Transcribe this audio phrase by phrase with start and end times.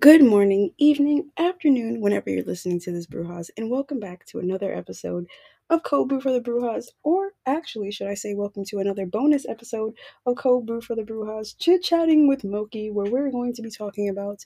[0.00, 4.74] Good morning, evening, afternoon, whenever you're listening to this Brujas, and welcome back to another
[4.74, 5.26] episode
[5.70, 9.46] of Cold Brew for the Brujas, or actually, should I say, welcome to another bonus
[9.46, 9.94] episode
[10.26, 13.70] of Cold Brew for the Brujas, chit chatting with Moki, where we're going to be
[13.70, 14.40] talking about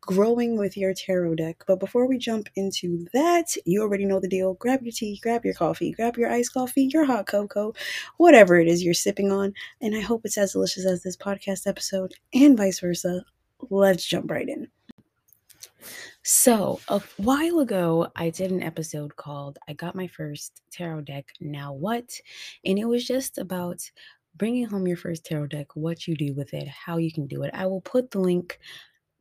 [0.00, 1.64] growing with your tarot deck.
[1.66, 4.54] But before we jump into that, you already know the deal.
[4.54, 7.74] Grab your tea, grab your coffee, grab your iced coffee, your hot cocoa,
[8.16, 9.52] whatever it is you're sipping on,
[9.82, 13.24] and I hope it's as delicious as this podcast episode, and vice versa.
[13.70, 14.68] Let's jump right in.
[16.22, 21.26] So, a while ago, I did an episode called I Got My First Tarot Deck,
[21.40, 22.18] Now What?
[22.64, 23.80] And it was just about
[24.36, 27.42] bringing home your first tarot deck, what you do with it, how you can do
[27.42, 27.50] it.
[27.54, 28.58] I will put the link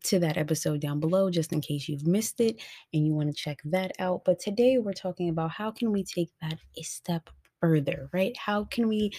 [0.06, 2.62] to that episode down below just in case you've missed it
[2.94, 4.24] and you want to check that out.
[4.26, 7.30] But today we're talking about how can we take that a step
[7.62, 8.36] further, right?
[8.38, 9.12] How can we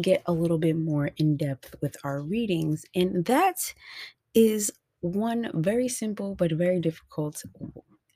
[0.00, 2.84] get a little bit more in depth with our readings?
[2.94, 3.72] And that
[4.34, 7.44] is one very simple but very difficult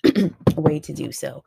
[0.56, 1.44] way to do so.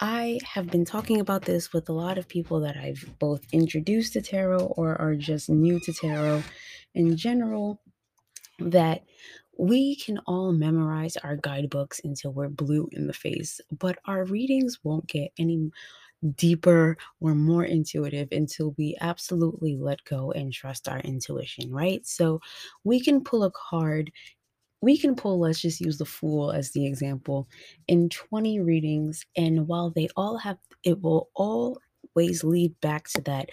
[0.00, 4.14] I have been talking about this with a lot of people that I've both introduced
[4.14, 6.42] to tarot or are just new to tarot
[6.94, 7.80] in general
[8.58, 9.04] that
[9.58, 14.82] we can all memorize our guidebooks until we're blue in the face, but our readings
[14.84, 15.70] won't get any
[16.36, 22.06] deeper or more intuitive until we absolutely let go and trust our intuition, right?
[22.06, 22.40] So
[22.84, 24.12] we can pull a card
[24.82, 27.48] we can pull, let's just use the Fool as the example,
[27.88, 29.24] in 20 readings.
[29.36, 33.50] And while they all have, it will always lead back to that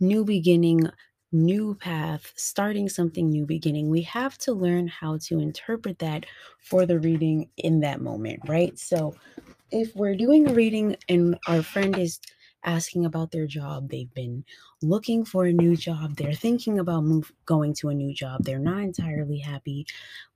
[0.00, 0.88] new beginning,
[1.30, 3.90] new path, starting something new beginning.
[3.90, 6.26] We have to learn how to interpret that
[6.58, 8.76] for the reading in that moment, right?
[8.78, 9.14] So
[9.70, 12.18] if we're doing a reading and our friend is
[12.64, 13.88] asking about their job.
[13.88, 14.44] They've been
[14.82, 16.16] looking for a new job.
[16.16, 18.44] They're thinking about move going to a new job.
[18.44, 19.86] They're not entirely happy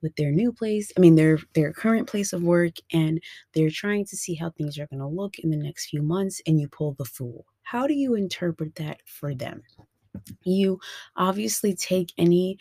[0.02, 0.92] with their new place.
[0.96, 3.20] I mean, their their current place of work and
[3.54, 6.40] they're trying to see how things are going to look in the next few months
[6.46, 7.46] and you pull the fool.
[7.62, 9.62] How do you interpret that for them?
[10.44, 10.80] You
[11.16, 12.58] obviously take any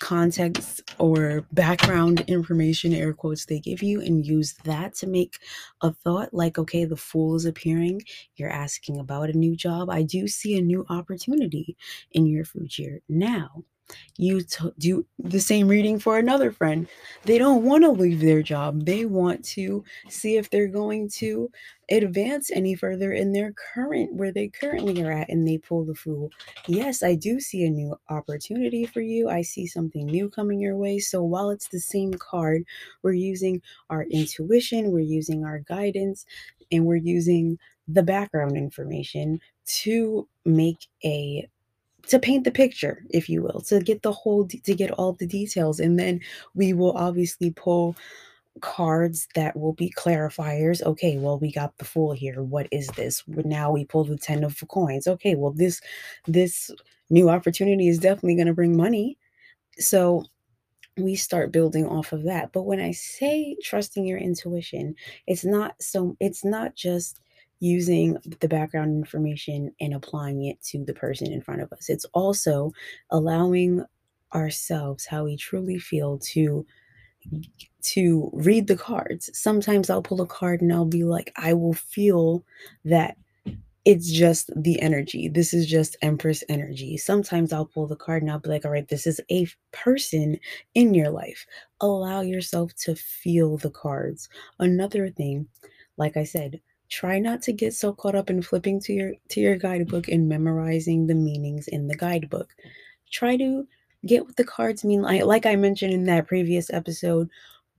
[0.00, 5.38] context or background information air quotes they give you and use that to make
[5.82, 8.02] a thought like okay the fool is appearing.
[8.36, 9.90] You're asking about a new job.
[9.90, 11.76] I do see a new opportunity
[12.12, 13.00] in your future.
[13.08, 13.64] Now
[14.16, 16.88] you t- do the same reading for another friend.
[17.24, 18.84] They don't want to leave their job.
[18.84, 21.50] They want to see if they're going to
[21.90, 25.94] advance any further in their current where they currently are at and they pull the
[25.94, 26.30] fool.
[26.66, 29.28] Yes, I do see a new opportunity for you.
[29.28, 30.98] I see something new coming your way.
[30.98, 32.64] So while it's the same card,
[33.02, 33.60] we're using
[33.90, 36.24] our intuition, we're using our guidance,
[36.70, 41.48] and we're using the background information to make a
[42.08, 45.26] to paint the picture, if you will, to get the whole, to get all the
[45.26, 45.80] details.
[45.80, 46.20] And then
[46.54, 47.96] we will obviously pull
[48.60, 50.82] cards that will be clarifiers.
[50.82, 52.42] Okay, well, we got the fool here.
[52.42, 53.22] What is this?
[53.26, 55.06] Now we pull the 10 of coins.
[55.06, 55.80] Okay, well, this,
[56.26, 56.70] this
[57.10, 59.18] new opportunity is definitely going to bring money.
[59.78, 60.24] So
[60.96, 62.52] we start building off of that.
[62.52, 64.94] But when I say trusting your intuition,
[65.26, 67.20] it's not so, it's not just
[67.62, 71.88] using the background information and applying it to the person in front of us.
[71.88, 72.72] It's also
[73.10, 73.84] allowing
[74.34, 76.66] ourselves how we truly feel to
[77.82, 79.30] to read the cards.
[79.32, 82.44] Sometimes I'll pull a card and I'll be like I will feel
[82.84, 83.16] that
[83.84, 85.28] it's just the energy.
[85.28, 86.96] This is just Empress energy.
[86.96, 90.38] Sometimes I'll pull the card and I'll be like, all right, this is a person
[90.74, 91.46] in your life.
[91.80, 94.28] Allow yourself to feel the cards.
[94.58, 95.48] Another thing,
[95.96, 96.60] like I said,
[96.92, 100.28] try not to get so caught up in flipping to your to your guidebook and
[100.28, 102.54] memorizing the meanings in the guidebook.
[103.10, 103.66] Try to
[104.06, 107.28] get what the cards mean like, like i mentioned in that previous episode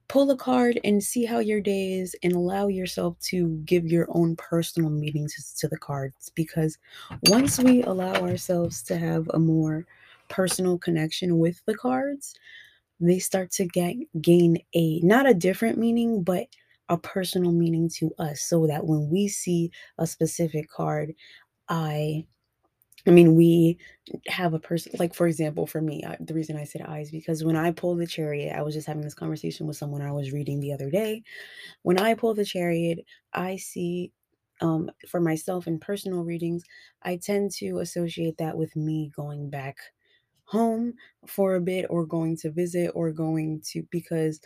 [0.08, 4.08] pull a card and see how your day is and allow yourself to give your
[4.10, 6.78] own personal meanings to the cards because
[7.24, 9.86] once we allow ourselves to have a more
[10.30, 12.36] personal connection with the cards
[13.00, 16.48] they start to get gain a not a different meaning but
[16.90, 21.14] a personal meaning to us so that when we see a specific card,
[21.70, 22.28] I
[23.06, 23.78] I mean, we
[24.28, 27.44] have a person, like, for example, for me, I, the reason I said eyes because
[27.44, 30.32] when I pull the chariot, I was just having this conversation with someone I was
[30.32, 31.24] reading the other day.
[31.84, 34.14] When I pull the chariot, I see,
[34.62, 36.64] um, for myself in personal readings,
[37.04, 39.78] I tend to associate that with me going back
[40.46, 40.94] home
[41.28, 44.42] for a bit or going to visit or going to, because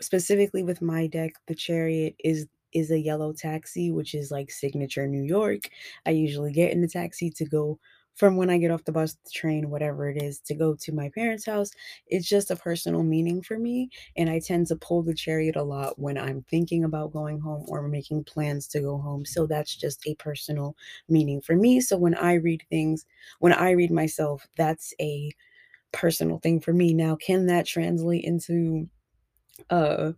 [0.00, 5.06] specifically with my deck, the chariot is is a yellow taxi, which is like signature
[5.06, 5.70] New York.
[6.06, 7.78] I usually get in the taxi to go
[8.14, 10.92] from when I get off the bus, the train, whatever it is, to go to
[10.92, 11.70] my parents' house.
[12.08, 13.90] It's just a personal meaning for me.
[14.16, 17.64] And I tend to pull the chariot a lot when I'm thinking about going home
[17.68, 19.24] or making plans to go home.
[19.24, 20.76] So that's just a personal
[21.08, 21.80] meaning for me.
[21.80, 23.06] So when I read things,
[23.38, 25.30] when I read myself, that's a
[25.92, 26.94] personal thing for me.
[26.94, 28.88] Now, can that translate into
[29.70, 30.12] uh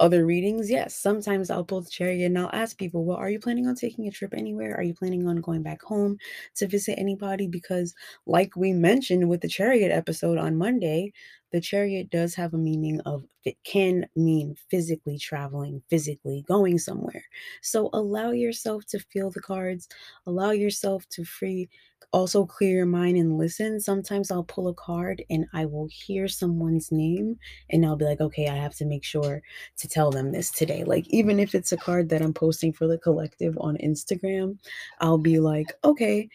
[0.00, 3.38] other readings, yes, sometimes I'll pull the chariot and I'll ask people, well, are you
[3.38, 4.76] planning on taking a trip anywhere?
[4.76, 6.18] Are you planning on going back home
[6.56, 7.46] to visit anybody?
[7.46, 7.94] Because,
[8.26, 11.12] like we mentioned with the chariot episode on Monday,
[11.52, 17.24] the chariot does have a meaning of it can mean physically traveling, physically going somewhere.
[17.62, 19.86] So allow yourself to feel the cards,
[20.26, 21.68] allow yourself to free
[22.14, 23.80] also clear your mind and listen.
[23.80, 27.36] Sometimes I'll pull a card and I will hear someone's name
[27.70, 29.42] and I'll be like, okay, I have to make sure
[29.78, 30.84] to tell them this today.
[30.84, 34.58] Like, even if it's a card that I'm posting for the collective on Instagram,
[35.00, 36.28] I'll be like, okay,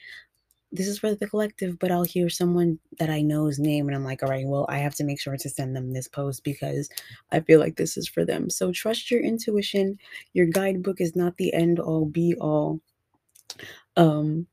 [0.74, 4.04] this is for the collective, but I'll hear someone that I know's name and I'm
[4.04, 6.90] like, all right, well, I have to make sure to send them this post because
[7.32, 8.50] I feel like this is for them.
[8.50, 9.98] So trust your intuition.
[10.34, 12.82] Your guidebook is not the end all be all
[13.98, 14.46] um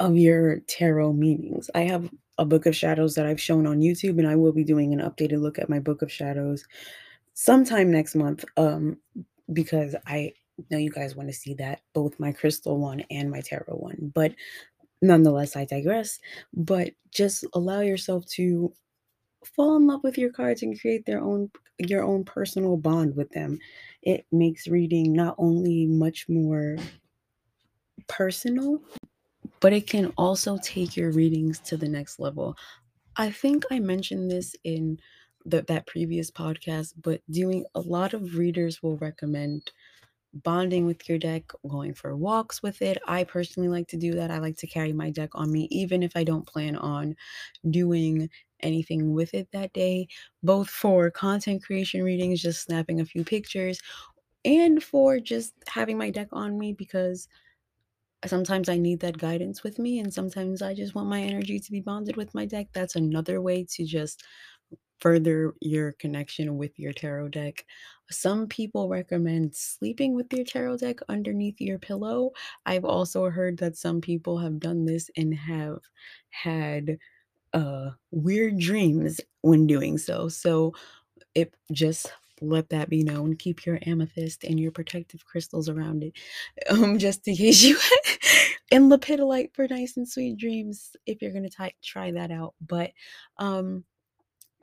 [0.00, 1.70] of your tarot meanings.
[1.74, 2.08] I have
[2.38, 5.00] a book of shadows that I've shown on YouTube and I will be doing an
[5.00, 6.64] updated look at my book of shadows
[7.34, 8.96] sometime next month um
[9.52, 10.32] because I
[10.70, 14.12] know you guys want to see that both my crystal one and my tarot one.
[14.14, 14.34] But
[15.02, 16.18] nonetheless, I digress.
[16.52, 18.72] But just allow yourself to
[19.44, 23.30] fall in love with your cards and create their own your own personal bond with
[23.30, 23.58] them.
[24.02, 26.76] It makes reading not only much more
[28.08, 28.82] personal,
[29.60, 32.56] but it can also take your readings to the next level.
[33.16, 35.00] I think I mentioned this in
[35.44, 39.72] the, that previous podcast, but doing a lot of readers will recommend
[40.34, 42.98] bonding with your deck, going for walks with it.
[43.06, 44.30] I personally like to do that.
[44.30, 47.16] I like to carry my deck on me, even if I don't plan on
[47.70, 48.30] doing
[48.60, 50.08] anything with it that day,
[50.42, 53.80] both for content creation readings, just snapping a few pictures,
[54.44, 57.28] and for just having my deck on me because
[58.26, 61.72] sometimes I need that guidance with me, and sometimes I just want my energy to
[61.72, 62.68] be bonded with my deck.
[62.72, 64.24] That's another way to just
[65.00, 67.64] further your connection with your tarot deck.
[68.10, 72.32] Some people recommend sleeping with your tarot deck underneath your pillow.
[72.66, 75.78] I've also heard that some people have done this and have
[76.30, 76.98] had
[77.54, 80.28] uh weird dreams when doing so.
[80.28, 80.74] So
[81.34, 83.36] it just let that be known.
[83.36, 86.12] Keep your amethyst and your protective crystals around it,
[86.70, 87.78] um, just in case you
[88.72, 90.96] and lepidolite for nice and sweet dreams.
[91.06, 92.92] If you're gonna t- try that out, but
[93.38, 93.84] um,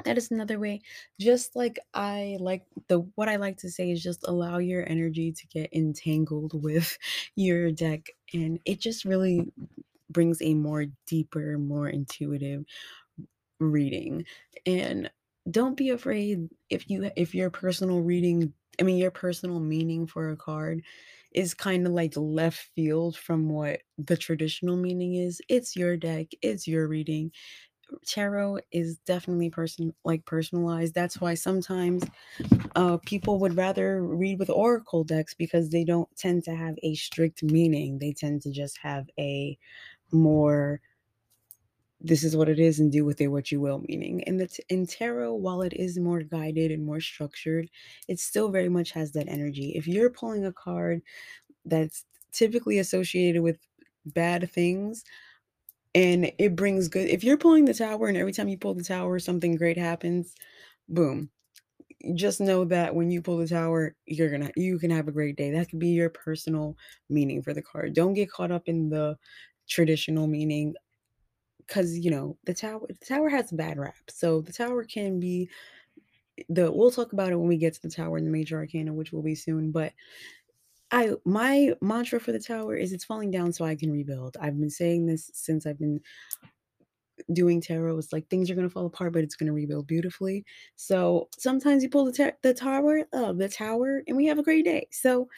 [0.04, 0.82] that is another way.
[1.20, 5.32] Just like I like the what I like to say is just allow your energy
[5.32, 6.98] to get entangled with
[7.36, 9.52] your deck, and it just really
[10.10, 12.66] brings a more deeper, more intuitive
[13.60, 14.26] reading.
[14.66, 15.10] And
[15.50, 20.30] don't be afraid if you if your personal reading, I mean your personal meaning for
[20.30, 20.84] a card
[21.32, 25.42] is kind of like left field from what the traditional meaning is.
[25.50, 27.32] It's your deck, it's your reading.
[28.08, 30.96] Tarot is definitely person like personalized.
[30.96, 32.04] That's why sometimes
[32.76, 36.96] uh, people would rather read with oracle decks because they don't tend to have a
[36.96, 38.00] strict meaning.
[38.00, 39.58] They tend to just have a
[40.12, 40.82] more
[42.02, 44.60] this is what it is and do with it what you will meaning and the
[44.70, 47.70] in tarot while it is more guided and more structured
[48.08, 49.74] it still very much has that energy.
[49.76, 51.02] If you're pulling a card
[51.66, 53.60] that's typically associated with
[54.06, 55.04] bad things
[55.96, 58.84] and it brings good if you're pulling the tower and every time you pull the
[58.84, 60.36] tower something great happens
[60.90, 61.30] boom.
[62.16, 65.36] Just know that when you pull the tower you're gonna you can have a great
[65.38, 65.52] day.
[65.52, 66.78] That could be your personal
[67.10, 67.94] meaning for the card.
[67.94, 69.18] Don't get caught up in the
[69.68, 70.76] traditional meaning
[71.68, 75.50] because you know the tower the tower has bad rap so the tower can be
[76.50, 78.94] the we'll talk about it when we get to the tower and the major arcana
[78.94, 79.94] which will be soon but
[80.92, 84.38] i my mantra for the tower is it's falling down so i can rebuild.
[84.40, 86.02] I've been saying this since i've been
[87.32, 89.88] doing tarot it's like things are going to fall apart but it's going to rebuild
[89.88, 90.46] beautifully.
[90.76, 94.66] So sometimes you pull the, the tower of the tower and we have a great
[94.66, 94.88] day.
[94.92, 95.30] So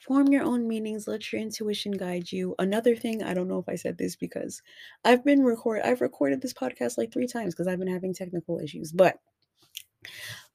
[0.00, 2.54] form your own meanings let your intuition guide you.
[2.58, 4.62] Another thing i don't know if i said this because
[5.04, 8.58] i've been record i've recorded this podcast like three times because i've been having technical
[8.58, 9.18] issues but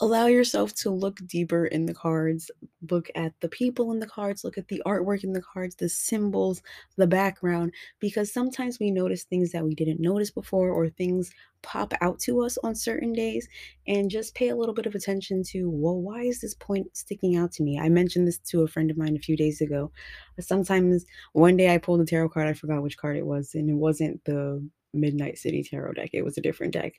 [0.01, 2.51] allow yourself to look deeper in the cards,
[2.89, 5.87] look at the people in the cards, look at the artwork in the cards, the
[5.87, 6.61] symbols,
[6.97, 11.93] the background, because sometimes we notice things that we didn't notice before or things pop
[12.01, 13.47] out to us on certain days
[13.87, 17.35] and just pay a little bit of attention to, well, why is this point sticking
[17.35, 17.79] out to me?
[17.79, 19.91] I mentioned this to a friend of mine a few days ago.
[20.39, 23.69] Sometimes one day I pulled a tarot card, I forgot which card it was, and
[23.69, 26.93] it wasn't the Midnight City Tarot deck, it was a different deck.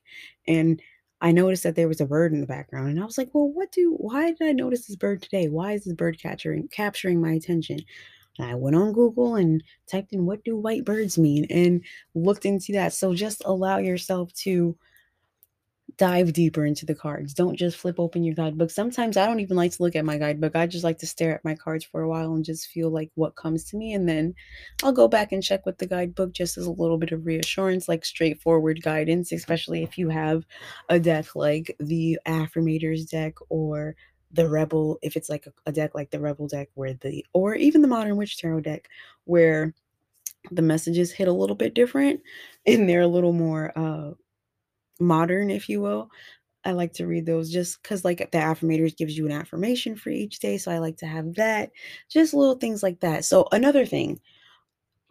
[0.46, 0.80] And
[1.20, 3.48] I noticed that there was a bird in the background and I was like, "Well,
[3.50, 5.48] what do why did I notice this bird today?
[5.48, 7.80] Why is this bird capturing capturing my attention?"
[8.38, 11.82] And I went on Google and typed in what do white birds mean and
[12.14, 12.92] looked into that.
[12.94, 14.76] So just allow yourself to
[15.98, 17.32] dive deeper into the cards.
[17.32, 18.70] Don't just flip open your guidebook.
[18.70, 20.54] Sometimes I don't even like to look at my guidebook.
[20.54, 23.10] I just like to stare at my cards for a while and just feel like
[23.14, 23.94] what comes to me.
[23.94, 24.34] And then
[24.82, 27.88] I'll go back and check with the guidebook just as a little bit of reassurance,
[27.88, 30.44] like straightforward guidance, especially if you have
[30.90, 33.96] a deck like the Affirmators deck or
[34.32, 37.80] the Rebel, if it's like a, deck like the Rebel deck, where the, or even
[37.80, 38.88] the Modern Witch Tarot deck,
[39.24, 39.72] where
[40.50, 42.20] the messages hit a little bit different
[42.66, 44.12] and they're a little more uh
[45.00, 46.10] modern, if you will.
[46.64, 50.10] I like to read those just because, like, the affirmators gives you an affirmation for
[50.10, 50.58] each day.
[50.58, 51.70] So I like to have that,
[52.10, 53.24] just little things like that.
[53.24, 54.20] So, another thing,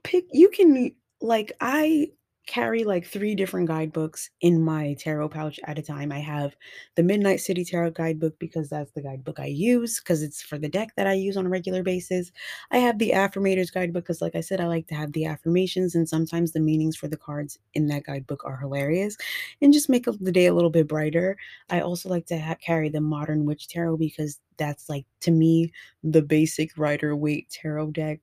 [0.03, 2.11] pick, you can, like, I
[2.45, 6.11] carry like three different guidebooks in my tarot pouch at a time.
[6.11, 6.55] I have
[6.95, 10.69] the Midnight City Tarot guidebook because that's the guidebook I use because it's for the
[10.69, 12.31] deck that I use on a regular basis.
[12.71, 15.95] I have the Affirmators guidebook because, like I said, I like to have the affirmations
[15.95, 19.17] and sometimes the meanings for the cards in that guidebook are hilarious
[19.61, 21.37] and just make the day a little bit brighter.
[21.69, 25.71] I also like to ha- carry the Modern Witch Tarot because that's like to me
[26.03, 28.19] the basic Rider Waite tarot deck.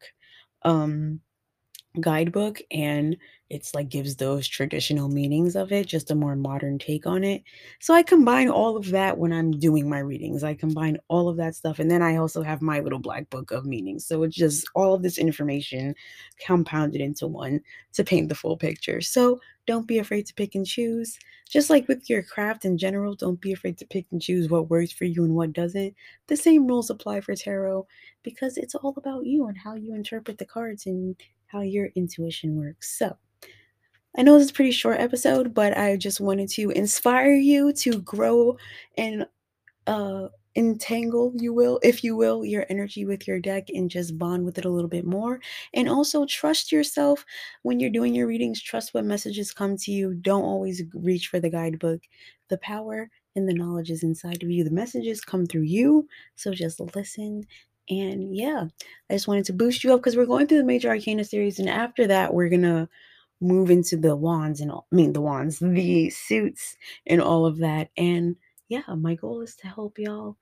[0.63, 1.21] Um,
[2.01, 3.17] guidebook and
[3.51, 7.43] it's like gives those traditional meanings of it just a more modern take on it.
[7.81, 11.37] So i combine all of that when i'm doing my readings i combine all of
[11.37, 14.07] that stuff and then i also have my little black book of meanings.
[14.07, 15.95] So it's just all of this information
[16.45, 17.61] compounded into one
[17.93, 19.03] to paint the full picture.
[19.03, 21.19] So don't be afraid to pick and choose.
[21.49, 24.71] Just like with your craft in general don't be afraid to pick and choose what
[24.71, 25.95] works for you and what doesn't.
[26.29, 27.87] The same rules apply for tarot
[28.23, 31.17] because it's all about you and how you interpret the cards and
[31.53, 32.99] how your intuition works.
[32.99, 33.17] So,
[34.17, 37.73] I know this is a pretty short episode, but I just wanted to inspire you
[37.75, 38.57] to grow
[38.97, 39.27] and
[39.87, 44.45] uh entangle you will if you will your energy with your deck and just bond
[44.45, 45.41] with it a little bit more.
[45.75, 47.25] And also trust yourself
[47.63, 50.15] when you're doing your readings trust what messages come to you.
[50.15, 52.03] Don't always reach for the guidebook.
[52.49, 54.63] The power and the knowledge is inside of you.
[54.63, 56.07] The messages come through you.
[56.37, 57.45] So just listen
[57.89, 58.67] and yeah,
[59.11, 61.59] I just wanted to boost you up because we're going through the Major Arcana series,
[61.59, 62.89] and after that, we're gonna
[63.41, 67.59] move into the wands and all, I mean the wands, the suits, and all of
[67.59, 67.91] that.
[67.97, 68.37] And
[68.69, 70.37] yeah, my goal is to help y'all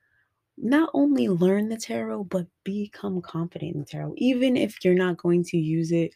[0.59, 4.15] not only learn the tarot but become confident in tarot.
[4.19, 6.15] Even if you're not going to use it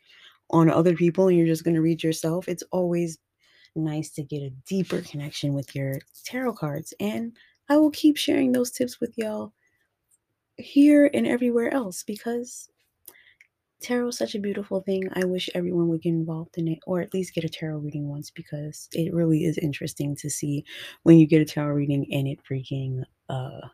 [0.50, 3.18] on other people and you're just going to read yourself, it's always
[3.74, 6.92] nice to get a deeper connection with your tarot cards.
[7.00, 7.32] And
[7.68, 9.52] I will keep sharing those tips with y'all
[10.56, 12.68] here and everywhere else because
[13.80, 15.08] tarot is such a beautiful thing.
[15.14, 18.08] I wish everyone would get involved in it or at least get a tarot reading
[18.08, 20.64] once because it really is interesting to see
[21.02, 23.68] when you get a tarot reading and it freaking uh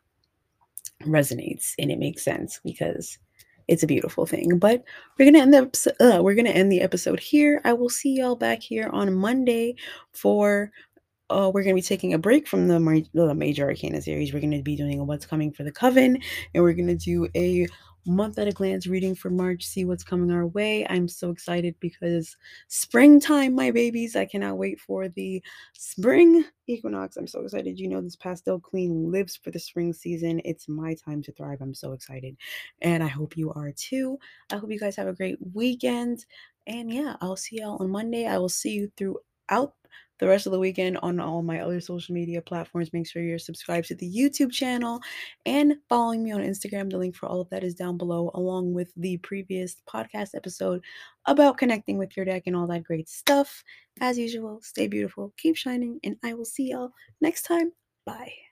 [1.04, 3.18] resonates and it makes sense because
[3.68, 4.58] it's a beautiful thing.
[4.58, 4.82] But
[5.16, 7.60] we're gonna end the uh, we're gonna end the episode here.
[7.64, 9.76] I will see y'all back here on Monday
[10.12, 10.72] for
[11.30, 14.32] uh, we're going to be taking a break from the, the major arcana series.
[14.32, 16.18] We're going to be doing a what's coming for the coven,
[16.54, 17.66] and we're going to do a
[18.06, 20.86] month at a glance reading for March, see what's coming our way.
[20.88, 22.36] I'm so excited because
[22.68, 24.16] springtime, my babies.
[24.16, 25.42] I cannot wait for the
[25.74, 27.16] spring equinox.
[27.16, 27.78] I'm so excited.
[27.78, 30.40] You know, this pastel queen lives for the spring season.
[30.44, 31.58] It's my time to thrive.
[31.60, 32.36] I'm so excited.
[32.80, 34.18] And I hope you are too.
[34.50, 36.24] I hope you guys have a great weekend.
[36.66, 38.26] And yeah, I'll see y'all on Monday.
[38.26, 39.74] I will see you throughout
[40.20, 42.92] the rest of the weekend on all my other social media platforms.
[42.92, 45.00] Make sure you're subscribed to the YouTube channel
[45.46, 46.90] and following me on Instagram.
[46.90, 50.82] The link for all of that is down below, along with the previous podcast episode
[51.26, 53.64] about connecting with your deck and all that great stuff.
[54.00, 57.72] As usual, stay beautiful, keep shining, and I will see y'all next time.
[58.04, 58.49] Bye.